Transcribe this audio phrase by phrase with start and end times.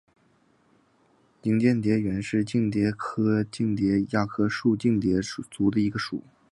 [1.43, 6.23] 莹蚬蝶属是蚬蝶科蚬蝶亚科树蚬蝶族里的一个属。